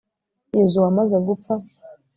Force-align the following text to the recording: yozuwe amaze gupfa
yozuwe 0.53 0.87
amaze 0.91 1.15
gupfa 1.27 1.53